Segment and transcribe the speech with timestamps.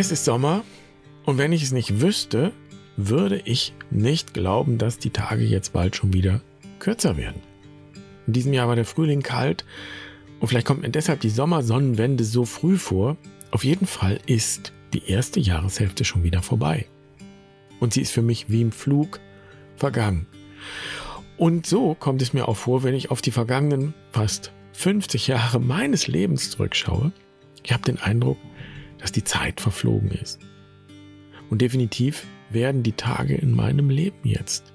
[0.00, 0.62] Es ist Sommer
[1.24, 2.52] und wenn ich es nicht wüsste,
[2.96, 6.40] würde ich nicht glauben, dass die Tage jetzt bald schon wieder
[6.78, 7.42] kürzer werden.
[8.28, 9.64] In diesem Jahr war der Frühling kalt
[10.38, 13.16] und vielleicht kommt mir deshalb die Sommersonnenwende so früh vor.
[13.50, 16.86] Auf jeden Fall ist die erste Jahreshälfte schon wieder vorbei.
[17.80, 19.18] Und sie ist für mich wie im Flug
[19.74, 20.28] vergangen.
[21.36, 25.58] Und so kommt es mir auch vor, wenn ich auf die vergangenen fast 50 Jahre
[25.58, 27.10] meines Lebens zurückschaue.
[27.64, 28.38] Ich habe den Eindruck,
[28.98, 30.38] dass die Zeit verflogen ist.
[31.50, 34.72] Und definitiv werden die Tage in meinem Leben jetzt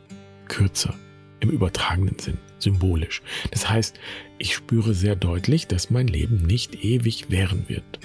[0.48, 0.96] kürzer,
[1.40, 3.22] im übertragenen Sinn, symbolisch.
[3.52, 4.00] Das heißt,
[4.38, 8.00] ich spüre sehr deutlich, dass mein Leben nicht ewig währen wird.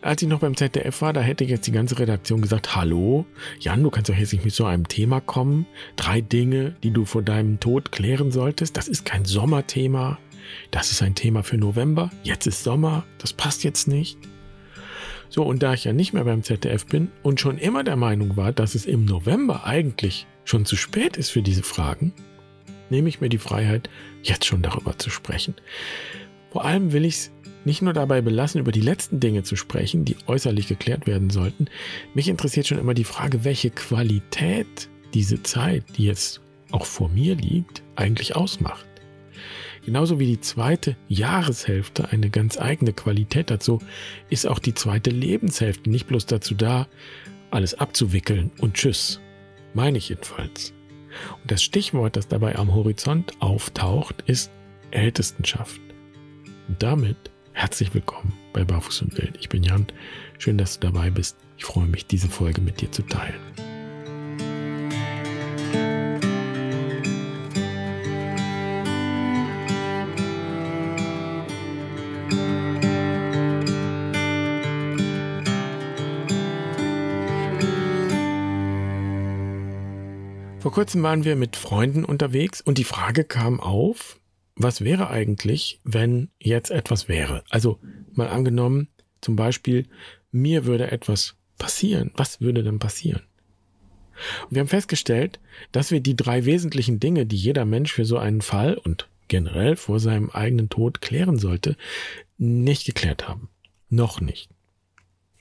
[0.00, 3.26] Als ich noch beim ZDF war, da hätte jetzt die ganze Redaktion gesagt, hallo,
[3.60, 5.66] Jan, du kannst doch jetzt nicht mit so einem Thema kommen.
[5.96, 8.76] Drei Dinge, die du vor deinem Tod klären solltest.
[8.76, 10.18] Das ist kein Sommerthema.
[10.70, 12.10] Das ist ein Thema für November.
[12.24, 13.04] Jetzt ist Sommer.
[13.18, 14.18] Das passt jetzt nicht.
[15.32, 18.36] So, und da ich ja nicht mehr beim ZDF bin und schon immer der Meinung
[18.36, 22.12] war, dass es im November eigentlich schon zu spät ist für diese Fragen,
[22.90, 23.88] nehme ich mir die Freiheit,
[24.22, 25.54] jetzt schon darüber zu sprechen.
[26.50, 27.30] Vor allem will ich es
[27.64, 31.64] nicht nur dabei belassen, über die letzten Dinge zu sprechen, die äußerlich geklärt werden sollten.
[32.12, 37.36] Mich interessiert schon immer die Frage, welche Qualität diese Zeit, die jetzt auch vor mir
[37.36, 38.84] liegt, eigentlich ausmacht.
[39.84, 43.80] Genauso wie die zweite Jahreshälfte eine ganz eigene Qualität so
[44.30, 46.86] ist auch die zweite Lebenshälfte nicht bloß dazu da,
[47.50, 49.20] alles abzuwickeln und tschüss.
[49.74, 50.72] Meine ich jedenfalls.
[51.42, 54.50] Und das Stichwort, das dabei am Horizont auftaucht, ist
[54.92, 55.80] Ältestenschaft.
[56.68, 57.16] Und damit
[57.52, 59.36] herzlich willkommen bei Barfuß und Wild.
[59.40, 59.86] Ich bin Jan.
[60.38, 61.36] Schön, dass du dabei bist.
[61.58, 63.40] Ich freue mich, diese Folge mit dir zu teilen.
[80.72, 84.18] Vor kurzem waren wir mit Freunden unterwegs und die Frage kam auf,
[84.56, 87.44] was wäre eigentlich, wenn jetzt etwas wäre?
[87.50, 87.78] Also
[88.14, 88.88] mal angenommen,
[89.20, 89.86] zum Beispiel,
[90.30, 92.10] mir würde etwas passieren.
[92.14, 93.20] Was würde dann passieren?
[94.44, 95.40] Und wir haben festgestellt,
[95.72, 99.76] dass wir die drei wesentlichen Dinge, die jeder Mensch für so einen Fall und generell
[99.76, 101.76] vor seinem eigenen Tod klären sollte,
[102.38, 103.50] nicht geklärt haben.
[103.90, 104.48] Noch nicht.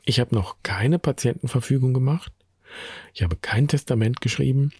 [0.03, 2.33] Ich habe noch keine Patientenverfügung gemacht.
[3.13, 4.73] Ich habe kein Testament geschrieben.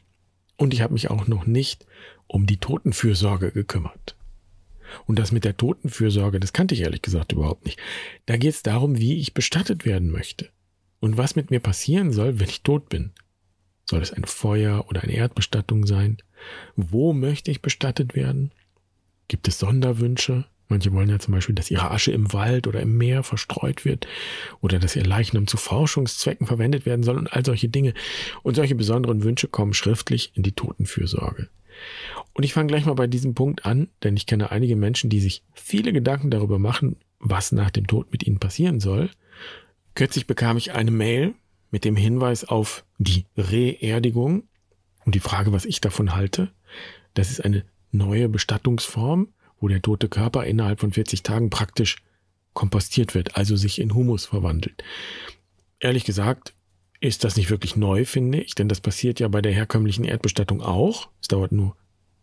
[0.62, 1.88] Und ich habe mich auch noch nicht
[2.28, 4.16] um die Totenfürsorge gekümmert.
[5.08, 7.80] Und das mit der Totenfürsorge, das kannte ich ehrlich gesagt überhaupt nicht.
[8.28, 10.52] Da geht es darum, wie ich bestattet werden möchte.
[11.00, 13.12] Und was mit mir passieren soll, wenn ich tot bin.
[13.90, 16.18] Soll es ein Feuer oder eine Erdbestattung sein?
[16.76, 18.52] Wo möchte ich bestattet werden?
[19.30, 20.46] Gibt es Sonderwünsche?
[20.72, 24.08] Manche wollen ja zum Beispiel, dass ihre Asche im Wald oder im Meer verstreut wird
[24.62, 27.94] oder dass ihr Leichnam zu Forschungszwecken verwendet werden soll und all solche Dinge.
[28.42, 31.50] Und solche besonderen Wünsche kommen schriftlich in die Totenfürsorge.
[32.32, 35.20] Und ich fange gleich mal bei diesem Punkt an, denn ich kenne einige Menschen, die
[35.20, 39.10] sich viele Gedanken darüber machen, was nach dem Tod mit ihnen passieren soll.
[39.94, 41.34] Kürzlich bekam ich eine Mail
[41.70, 44.44] mit dem Hinweis auf die Reerdigung
[45.04, 46.50] und die Frage, was ich davon halte.
[47.14, 49.28] Das ist eine neue Bestattungsform
[49.62, 51.98] wo der tote Körper innerhalb von 40 Tagen praktisch
[52.54, 54.84] kompostiert wird, also sich in Humus verwandelt.
[55.80, 56.54] Ehrlich gesagt
[57.00, 60.62] ist das nicht wirklich neu, finde ich, denn das passiert ja bei der herkömmlichen Erdbestattung
[60.62, 61.10] auch.
[61.22, 61.76] Es dauert nur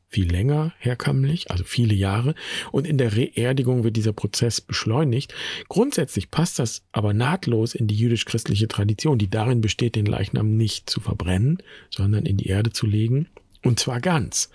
[0.09, 2.35] viel länger herkömmlich, also viele Jahre.
[2.71, 5.35] Und in der Reerdigung wird dieser Prozess beschleunigt.
[5.69, 10.89] Grundsätzlich passt das aber nahtlos in die jüdisch-christliche Tradition, die darin besteht, den Leichnam nicht
[10.89, 11.59] zu verbrennen,
[11.91, 13.29] sondern in die Erde zu legen
[13.65, 14.51] und zwar ganz.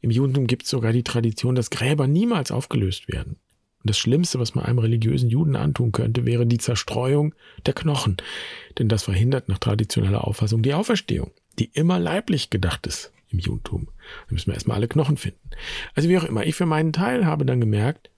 [0.00, 3.36] Im Judentum gibt es sogar die Tradition, dass Gräber niemals aufgelöst werden.
[3.80, 7.34] Und das Schlimmste, was man einem religiösen Juden antun könnte, wäre die Zerstreuung
[7.66, 8.16] der Knochen.
[8.78, 13.88] Denn das verhindert nach traditioneller Auffassung die Auferstehung, die immer leiblich gedacht ist im Judentum.
[14.28, 15.50] Da müssen wir erstmal alle Knochen finden.
[15.94, 18.10] Also wie auch immer, ich für meinen Teil habe dann gemerkt,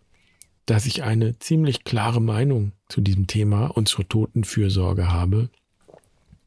[0.67, 5.49] dass ich eine ziemlich klare Meinung zu diesem Thema und zur Totenfürsorge habe.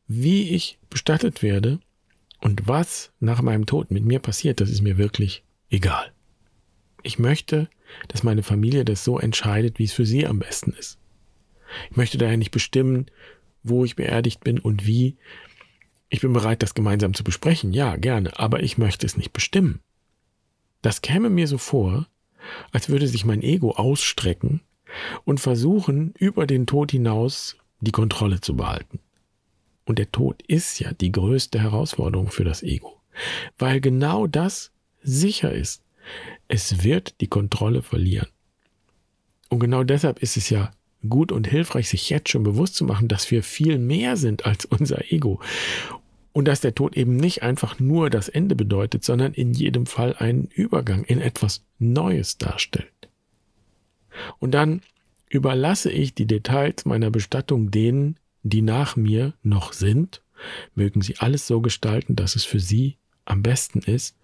[0.07, 1.79] Wie ich bestattet werde,
[2.39, 6.11] und was nach meinem Tod mit mir passiert, das ist mir wirklich egal.
[7.03, 7.69] Ich möchte,
[8.07, 10.97] dass meine Familie das so entscheidet, wie es für sie am besten ist.
[11.91, 13.07] Ich möchte daher nicht bestimmen,
[13.63, 15.17] wo ich beerdigt bin und wie.
[16.09, 19.79] Ich bin bereit, das gemeinsam zu besprechen, ja, gerne, aber ich möchte es nicht bestimmen.
[20.81, 22.07] Das käme mir so vor,
[22.71, 24.61] als würde sich mein Ego ausstrecken
[25.23, 28.99] und versuchen, über den Tod hinaus die Kontrolle zu behalten.
[29.89, 33.01] Und der Tod ist ja die größte Herausforderung für das Ego,
[33.57, 34.71] weil genau das
[35.01, 35.81] sicher ist.
[36.47, 38.27] Es wird die Kontrolle verlieren.
[39.49, 40.69] Und genau deshalb ist es ja
[41.09, 44.65] gut und hilfreich, sich jetzt schon bewusst zu machen, dass wir viel mehr sind als
[44.65, 45.41] unser Ego.
[46.33, 50.15] Und dass der Tod eben nicht einfach nur das Ende bedeutet, sondern in jedem Fall
[50.15, 53.09] einen Übergang in etwas Neues darstellt.
[54.37, 54.81] Und dann
[55.29, 58.19] überlasse ich die Details meiner Bestattung denen,
[58.49, 60.21] die nach mir noch sind,
[60.75, 64.17] mögen sie alles so gestalten, dass es für sie am besten ist.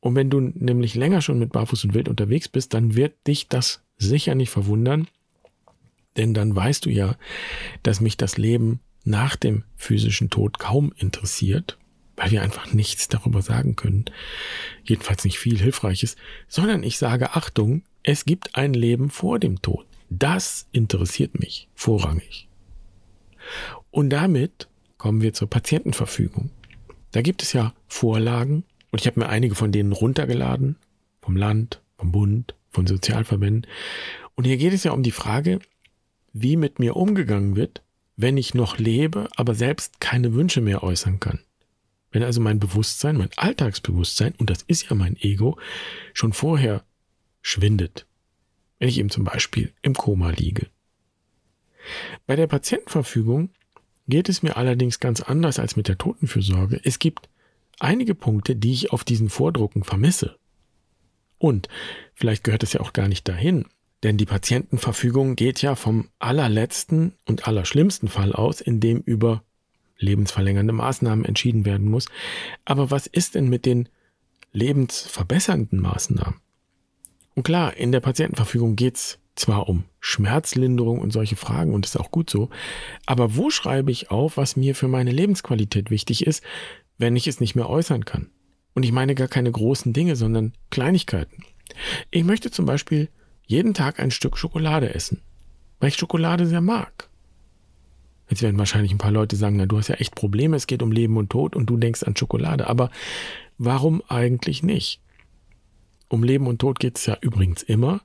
[0.00, 3.48] Und wenn du nämlich länger schon mit Barfuß und Wild unterwegs bist, dann wird dich
[3.48, 5.08] das sicher nicht verwundern,
[6.16, 7.16] denn dann weißt du ja,
[7.82, 11.78] dass mich das Leben nach dem physischen Tod kaum interessiert,
[12.16, 14.06] weil wir einfach nichts darüber sagen können,
[14.84, 16.16] jedenfalls nicht viel Hilfreiches,
[16.48, 19.86] sondern ich sage Achtung, es gibt ein Leben vor dem Tod.
[20.08, 22.45] Das interessiert mich vorrangig.
[23.90, 26.50] Und damit kommen wir zur Patientenverfügung.
[27.12, 30.76] Da gibt es ja Vorlagen und ich habe mir einige von denen runtergeladen,
[31.20, 33.66] vom Land, vom Bund, von Sozialverbänden.
[34.34, 35.60] Und hier geht es ja um die Frage,
[36.32, 37.82] wie mit mir umgegangen wird,
[38.16, 41.40] wenn ich noch lebe, aber selbst keine Wünsche mehr äußern kann.
[42.10, 45.58] Wenn also mein Bewusstsein, mein Alltagsbewusstsein, und das ist ja mein Ego,
[46.14, 46.84] schon vorher
[47.42, 48.06] schwindet.
[48.78, 50.68] Wenn ich eben zum Beispiel im Koma liege.
[52.26, 53.50] Bei der Patientenverfügung
[54.08, 56.80] geht es mir allerdings ganz anders als mit der Totenfürsorge.
[56.84, 57.28] Es gibt
[57.78, 60.36] einige Punkte, die ich auf diesen Vordrucken vermisse.
[61.38, 61.68] Und
[62.14, 63.66] vielleicht gehört es ja auch gar nicht dahin,
[64.02, 69.42] denn die Patientenverfügung geht ja vom allerletzten und allerschlimmsten Fall aus, in dem über
[69.98, 72.06] lebensverlängernde Maßnahmen entschieden werden muss.
[72.64, 73.88] Aber was ist denn mit den
[74.52, 76.40] lebensverbessernden Maßnahmen?
[77.34, 81.96] Und klar, in der Patientenverfügung geht es zwar um Schmerzlinderung und solche Fragen und ist
[81.96, 82.50] auch gut so,
[83.04, 86.42] aber wo schreibe ich auf, was mir für meine Lebensqualität wichtig ist,
[86.98, 88.30] wenn ich es nicht mehr äußern kann?
[88.74, 91.44] Und ich meine gar keine großen Dinge, sondern Kleinigkeiten.
[92.10, 93.08] Ich möchte zum Beispiel
[93.46, 95.22] jeden Tag ein Stück Schokolade essen,
[95.80, 97.08] weil ich Schokolade sehr mag.
[98.28, 100.82] Jetzt werden wahrscheinlich ein paar Leute sagen, na, du hast ja echt Probleme, es geht
[100.82, 102.66] um Leben und Tod und du denkst an Schokolade.
[102.66, 102.90] Aber
[103.56, 105.00] warum eigentlich nicht?
[106.08, 108.00] Um Leben und Tod geht es ja übrigens immer.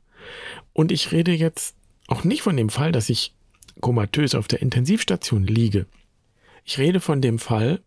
[0.73, 1.75] Und ich rede jetzt
[2.07, 3.33] auch nicht von dem Fall, dass ich
[3.79, 5.85] komatös auf der Intensivstation liege.
[6.65, 7.81] Ich rede von dem Fall,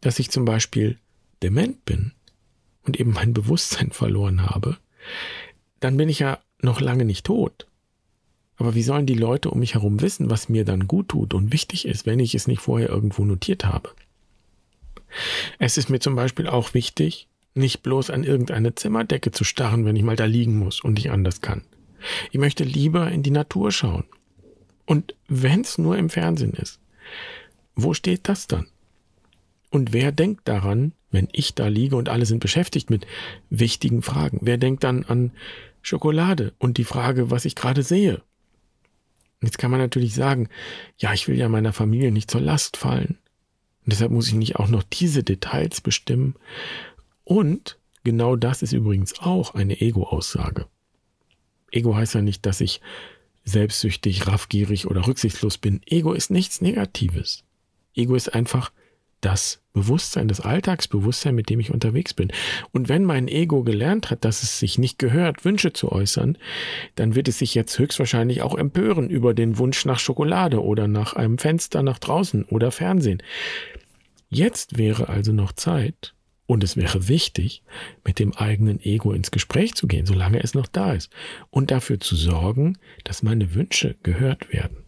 [0.00, 0.98] dass ich zum Beispiel
[1.42, 2.12] dement bin
[2.84, 4.78] und eben mein Bewusstsein verloren habe.
[5.80, 7.66] Dann bin ich ja noch lange nicht tot.
[8.56, 11.52] Aber wie sollen die Leute um mich herum wissen, was mir dann gut tut und
[11.52, 13.90] wichtig ist, wenn ich es nicht vorher irgendwo notiert habe?
[15.58, 19.96] Es ist mir zum Beispiel auch wichtig, nicht bloß an irgendeine Zimmerdecke zu starren, wenn
[19.96, 21.62] ich mal da liegen muss und nicht anders kann.
[22.30, 24.04] Ich möchte lieber in die Natur schauen.
[24.86, 26.80] Und wenn es nur im Fernsehen ist,
[27.74, 28.66] wo steht das dann?
[29.70, 33.06] Und wer denkt daran, wenn ich da liege und alle sind beschäftigt mit
[33.50, 34.38] wichtigen Fragen?
[34.42, 35.32] Wer denkt dann an
[35.82, 38.22] Schokolade und die Frage, was ich gerade sehe?
[39.42, 40.48] Jetzt kann man natürlich sagen,
[40.96, 43.18] ja, ich will ja meiner Familie nicht zur Last fallen.
[43.84, 46.36] Und deshalb muss ich nicht auch noch diese Details bestimmen.
[47.24, 50.66] Und genau das ist übrigens auch eine Ego-Aussage.
[51.74, 52.80] Ego heißt ja nicht, dass ich
[53.44, 55.80] selbstsüchtig, raffgierig oder rücksichtslos bin.
[55.86, 57.44] Ego ist nichts Negatives.
[57.94, 58.72] Ego ist einfach
[59.20, 62.30] das Bewusstsein, das Alltagsbewusstsein, mit dem ich unterwegs bin.
[62.72, 66.38] Und wenn mein Ego gelernt hat, dass es sich nicht gehört, Wünsche zu äußern,
[66.94, 71.14] dann wird es sich jetzt höchstwahrscheinlich auch empören über den Wunsch nach Schokolade oder nach
[71.14, 73.22] einem Fenster nach draußen oder Fernsehen.
[74.28, 76.14] Jetzt wäre also noch Zeit,
[76.46, 77.62] und es wäre wichtig,
[78.04, 81.10] mit dem eigenen Ego ins Gespräch zu gehen, solange es noch da ist,
[81.50, 84.78] und dafür zu sorgen, dass meine Wünsche gehört werden.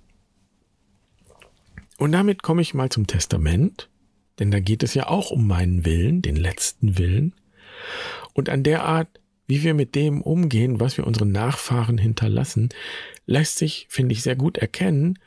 [1.99, 3.89] Und damit komme ich mal zum Testament,
[4.39, 7.35] denn da geht es ja auch um meinen Willen, den letzten Willen,
[8.35, 12.69] und an der Art, wie wir mit dem umgehen, was wir unseren Nachfahren hinterlassen,
[13.25, 15.19] lässt sich, finde ich, sehr gut erkennen,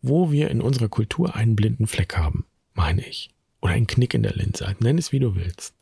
[0.00, 3.35] wo wir in unserer Kultur einen blinden Fleck haben, meine ich
[3.66, 5.74] oder ein Knick in der Linse, nenn es wie du willst.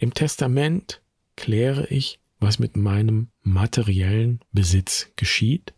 [0.00, 1.00] Im Testament
[1.36, 5.74] kläre ich, was mit meinem materiellen Besitz geschieht.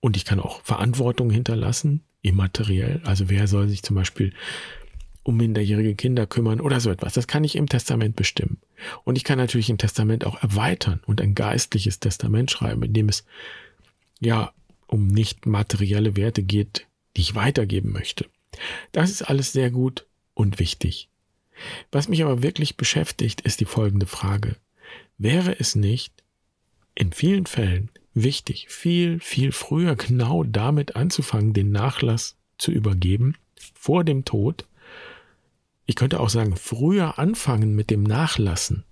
[0.00, 3.00] Und ich kann auch Verantwortung hinterlassen, immateriell.
[3.04, 4.32] Also wer soll sich zum Beispiel
[5.22, 7.14] um minderjährige Kinder kümmern oder so etwas.
[7.14, 8.58] Das kann ich im Testament bestimmen.
[9.04, 13.08] Und ich kann natürlich ein Testament auch erweitern und ein geistliches Testament schreiben, in dem
[13.08, 13.24] es
[14.20, 14.52] ja
[14.86, 18.26] um nicht materielle Werte geht, die ich weitergeben möchte.
[18.92, 21.08] Das ist alles sehr gut und wichtig.
[21.92, 24.56] Was mich aber wirklich beschäftigt, ist die folgende Frage.
[25.18, 26.12] Wäre es nicht
[26.94, 33.36] in vielen Fällen wichtig, viel, viel früher genau damit anzufangen, den Nachlass zu übergeben,
[33.74, 34.66] vor dem Tod?
[35.86, 38.84] Ich könnte auch sagen, früher anfangen mit dem Nachlassen.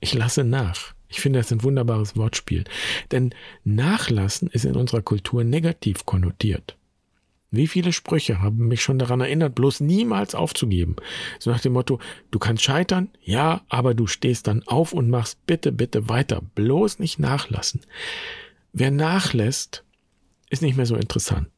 [0.00, 0.94] Ich lasse nach.
[1.08, 2.64] Ich finde das ein wunderbares Wortspiel.
[3.10, 6.76] Denn Nachlassen ist in unserer Kultur negativ konnotiert.
[7.52, 10.96] Wie viele Sprüche haben mich schon daran erinnert, bloß niemals aufzugeben.
[11.40, 11.98] So nach dem Motto,
[12.30, 16.42] du kannst scheitern, ja, aber du stehst dann auf und machst bitte, bitte weiter.
[16.54, 17.80] Bloß nicht nachlassen.
[18.72, 19.84] Wer nachlässt,
[20.48, 21.50] ist nicht mehr so interessant.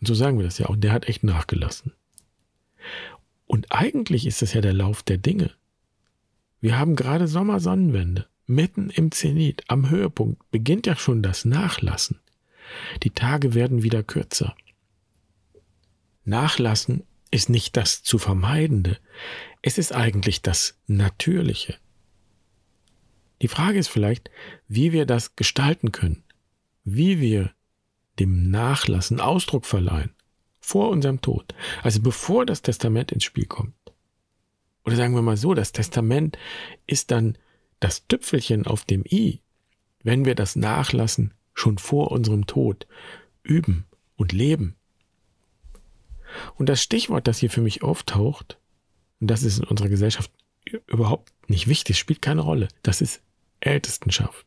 [0.00, 0.76] Und so sagen wir das ja auch.
[0.76, 1.92] Der hat echt nachgelassen.
[3.46, 5.50] Und eigentlich ist das ja der Lauf der Dinge.
[6.60, 8.26] Wir haben gerade Sommersonnenwende.
[8.46, 12.20] Mitten im Zenit, am Höhepunkt, beginnt ja schon das Nachlassen.
[13.02, 14.54] Die Tage werden wieder kürzer.
[16.24, 18.98] Nachlassen ist nicht das zu vermeidende,
[19.62, 21.76] es ist eigentlich das Natürliche.
[23.42, 24.30] Die Frage ist vielleicht,
[24.68, 26.22] wie wir das gestalten können,
[26.84, 27.52] wie wir
[28.18, 30.14] dem Nachlassen Ausdruck verleihen,
[30.60, 33.74] vor unserem Tod, also bevor das Testament ins Spiel kommt.
[34.84, 36.38] Oder sagen wir mal so, das Testament
[36.86, 37.36] ist dann
[37.80, 39.40] das Tüpfelchen auf dem i,
[40.02, 42.86] wenn wir das Nachlassen schon vor unserem Tod
[43.42, 44.76] üben und leben.
[46.54, 48.58] Und das Stichwort, das hier für mich auftaucht,
[49.20, 50.30] und das ist in unserer Gesellschaft
[50.86, 53.22] überhaupt nicht wichtig, spielt keine Rolle, das ist
[53.60, 54.46] Ältestenschaft.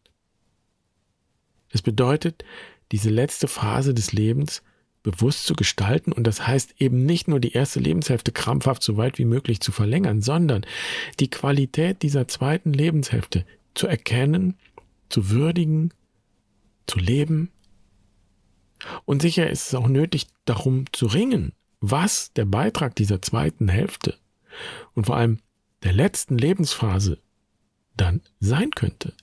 [1.72, 2.44] Das bedeutet,
[2.92, 4.64] diese letzte Phase des Lebens
[5.04, 9.18] bewusst zu gestalten und das heißt eben nicht nur die erste Lebenshälfte krampfhaft so weit
[9.18, 10.66] wie möglich zu verlängern, sondern
[11.20, 14.56] die Qualität dieser zweiten Lebenshälfte zu erkennen,
[15.10, 15.94] zu würdigen,
[16.88, 17.52] zu leben.
[19.06, 24.18] Und sicher ist es auch nötig, darum zu ringen, was der Beitrag dieser zweiten Hälfte
[24.94, 25.40] und vor allem
[25.84, 27.20] der letzten Lebensphase
[27.96, 29.14] dann sein könnte.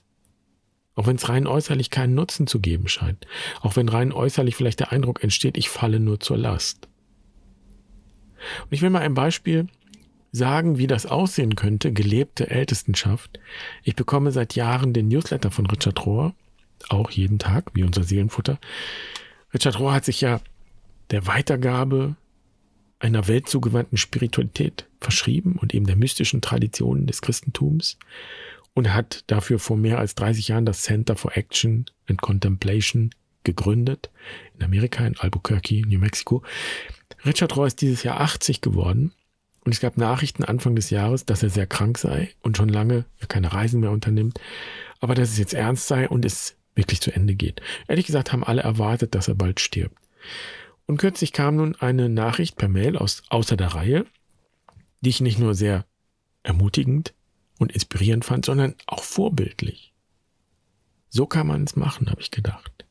[0.95, 3.27] Auch wenn es rein äußerlich keinen Nutzen zu geben scheint.
[3.61, 6.87] Auch wenn rein äußerlich vielleicht der Eindruck entsteht, ich falle nur zur Last.
[8.63, 9.67] Und ich will mal ein Beispiel
[10.31, 13.39] sagen, wie das aussehen könnte, gelebte Ältestenschaft.
[13.83, 16.33] Ich bekomme seit Jahren den Newsletter von Richard Rohr,
[16.89, 18.59] auch jeden Tag, wie unser Seelenfutter.
[19.53, 20.41] Richard Rohr hat sich ja
[21.11, 22.15] der Weitergabe
[22.99, 27.97] einer weltzugewandten Spiritualität verschrieben und eben der mystischen Traditionen des Christentums
[28.73, 33.11] und hat dafür vor mehr als 30 Jahren das Center for Action and Contemplation
[33.43, 34.09] gegründet
[34.57, 36.43] in Amerika, in Albuquerque, New Mexico.
[37.25, 39.13] Richard Roy ist dieses Jahr 80 geworden
[39.63, 43.05] und es gab Nachrichten Anfang des Jahres, dass er sehr krank sei und schon lange
[43.27, 44.39] keine Reisen mehr unternimmt,
[44.99, 47.61] aber dass es jetzt ernst sei und es wirklich zu Ende geht.
[47.87, 49.97] Ehrlich gesagt haben alle erwartet, dass er bald stirbt.
[50.87, 54.05] Und kürzlich kam nun eine Nachricht per Mail aus außer der Reihe,
[55.01, 55.85] die ich nicht nur sehr
[56.43, 57.13] ermutigend
[57.57, 59.93] und inspirierend fand, sondern auch vorbildlich.
[61.09, 62.85] So kann man es machen, habe ich gedacht.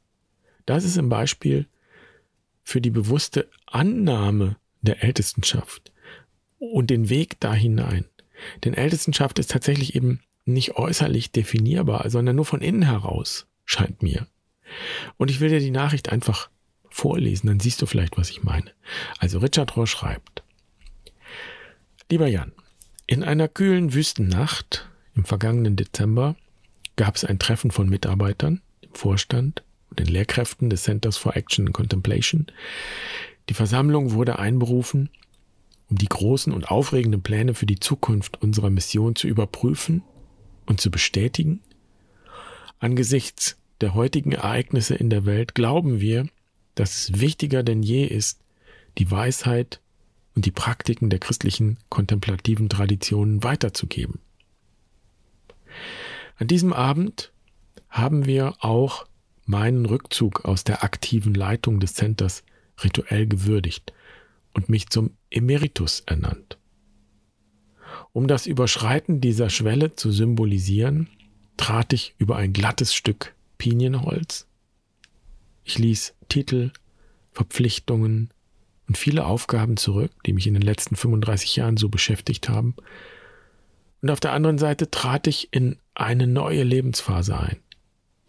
[0.66, 1.66] Das ist ein Beispiel
[2.62, 5.92] für die bewusste Annahme der Ältestenschaft
[6.58, 8.06] und den Weg da hinein.
[8.64, 14.26] Denn Ältestenschaft ist tatsächlich eben nicht äußerlich definierbar, sondern nur von innen heraus, scheint mir.
[15.16, 16.50] Und ich will dir die Nachricht einfach
[16.94, 18.70] vorlesen, dann siehst du vielleicht, was ich meine.
[19.18, 20.44] Also Richard Rohr schreibt,
[22.10, 22.52] Lieber Jan,
[23.06, 26.36] in einer kühlen Wüstennacht im vergangenen Dezember
[26.96, 31.66] gab es ein Treffen von Mitarbeitern, dem Vorstand und den Lehrkräften des Centers for Action
[31.66, 32.46] and Contemplation.
[33.48, 35.10] Die Versammlung wurde einberufen,
[35.90, 40.02] um die großen und aufregenden Pläne für die Zukunft unserer Mission zu überprüfen
[40.66, 41.60] und zu bestätigen.
[42.78, 46.26] Angesichts der heutigen Ereignisse in der Welt glauben wir,
[46.74, 48.40] dass es wichtiger denn je ist,
[48.98, 49.80] die Weisheit
[50.34, 54.20] und die Praktiken der christlichen kontemplativen Traditionen weiterzugeben.
[56.36, 57.32] An diesem Abend
[57.88, 59.06] haben wir auch
[59.46, 62.42] meinen Rückzug aus der aktiven Leitung des Centers
[62.82, 63.92] rituell gewürdigt
[64.52, 66.58] und mich zum Emeritus ernannt.
[68.12, 71.08] Um das Überschreiten dieser Schwelle zu symbolisieren,
[71.56, 74.46] trat ich über ein glattes Stück Pinienholz.
[75.64, 76.72] Ich ließ Titel,
[77.30, 78.30] Verpflichtungen,
[78.88, 82.74] und viele Aufgaben zurück, die mich in den letzten 35 Jahren so beschäftigt haben.
[84.02, 87.58] Und auf der anderen Seite trat ich in eine neue Lebensphase ein,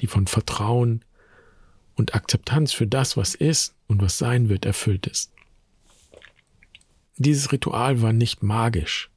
[0.02, 1.04] die von Vertrauen
[1.96, 5.34] und Akzeptanz für das, was ist und was sein wird, erfüllt ist.
[7.18, 9.10] Dieses Ritual war nicht magisch,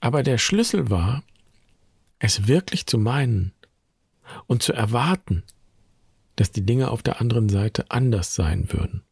[0.00, 1.22] aber der Schlüssel war,
[2.18, 3.52] es wirklich zu meinen
[4.48, 5.44] und zu erwarten,
[6.38, 9.02] dass die Dinge auf der anderen Seite anders sein würden.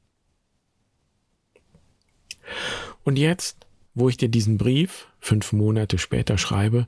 [3.02, 6.86] Und jetzt, wo ich dir diesen Brief fünf Monate später schreibe,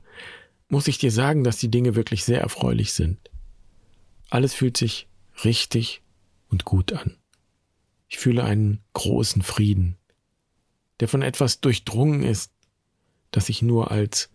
[0.69, 3.17] muss ich dir sagen, dass die Dinge wirklich sehr erfreulich sind.
[4.29, 5.07] Alles fühlt sich
[5.43, 6.01] richtig
[6.49, 7.17] und gut an.
[8.07, 9.97] Ich fühle einen großen Frieden,
[11.01, 12.53] der von etwas durchdrungen ist,
[13.31, 14.29] das ich nur als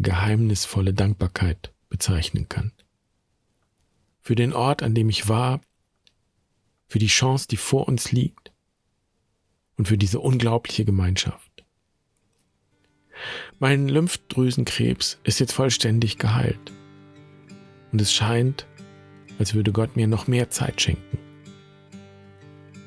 [0.00, 2.72] geheimnisvolle Dankbarkeit bezeichnen kann.
[4.24, 5.60] Für den Ort, an dem ich war,
[6.88, 8.52] für die Chance, die vor uns liegt
[9.76, 11.62] und für diese unglaubliche Gemeinschaft.
[13.58, 16.72] Mein Lymphdrüsenkrebs ist jetzt vollständig geheilt.
[17.92, 18.66] Und es scheint,
[19.38, 21.18] als würde Gott mir noch mehr Zeit schenken.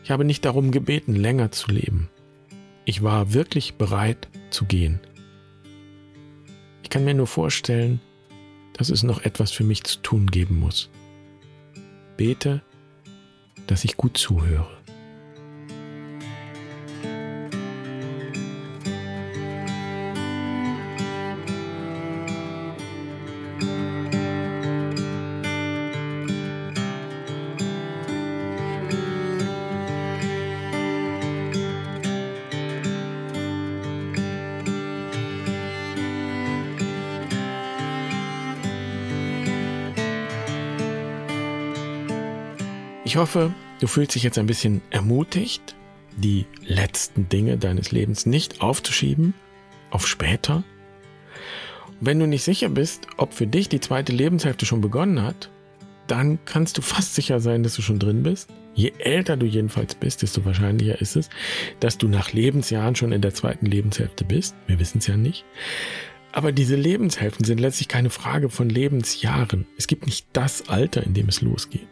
[0.03, 2.10] Ich habe nicht darum gebeten, länger zu leben.
[2.84, 5.00] Ich war wirklich bereit zu gehen.
[6.82, 8.00] Ich kann mir nur vorstellen,
[8.74, 10.89] dass es noch etwas für mich zu tun geben muss.
[12.17, 12.62] Bete,
[13.67, 14.76] dass ich gut zuhöre.
[43.07, 45.75] Ich hoffe, du fühlst dich jetzt ein bisschen ermutigt,
[46.17, 49.33] die letzten Dinge deines Lebens nicht aufzuschieben
[49.91, 50.65] auf später.
[52.01, 55.49] wenn du nicht sicher bist, ob für dich die zweite Lebenshälfte schon begonnen hat,
[56.07, 58.49] dann kannst du fast sicher sein, dass du schon drin bist.
[58.75, 61.29] Je älter du jedenfalls bist, desto wahrscheinlicher ist es,
[61.79, 64.53] dass du nach Lebensjahren schon in der zweiten Lebenshälfte bist.
[64.67, 65.45] Wir wissen es ja nicht.
[66.33, 69.65] Aber diese Lebenshälften sind letztlich keine Frage von Lebensjahren.
[69.77, 71.87] Es gibt nicht das Alter, in dem es losgeht.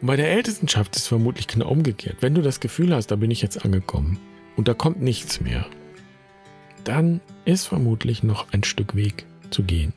[0.00, 2.18] Und bei der Ältestenschaft ist es vermutlich genau umgekehrt.
[2.20, 4.18] Wenn du das Gefühl hast, da bin ich jetzt angekommen
[4.56, 5.66] und da kommt nichts mehr,
[6.84, 9.92] dann ist vermutlich noch ein Stück Weg zu gehen.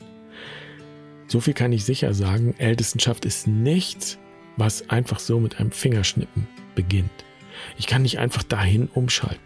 [1.26, 4.18] So viel kann ich sicher sagen, Ältestenschaft ist nichts,
[4.56, 7.10] was einfach so mit einem Fingerschnippen beginnt.
[7.76, 9.38] Ich kann nicht einfach dahin umschalten.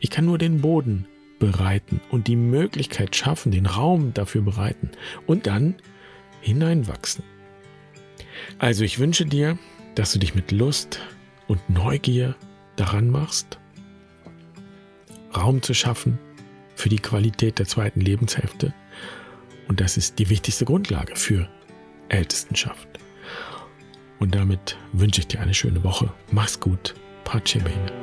[0.00, 1.06] Ich kann nur den Boden
[1.38, 4.90] bereiten und die Möglichkeit schaffen, den Raum dafür bereiten
[5.26, 5.76] und dann
[6.40, 7.24] hineinwachsen.
[8.58, 9.58] Also ich wünsche dir,
[9.94, 11.00] dass du dich mit Lust
[11.48, 12.36] und Neugier
[12.76, 13.58] daran machst,
[15.36, 16.18] Raum zu schaffen
[16.74, 18.74] für die Qualität der zweiten Lebenshälfte.
[19.68, 21.48] Und das ist die wichtigste Grundlage für
[22.08, 22.88] Ältestenschaft.
[24.18, 26.12] Und damit wünsche ich dir eine schöne Woche.
[26.30, 26.94] Mach's gut.
[27.24, 27.99] Pace bene.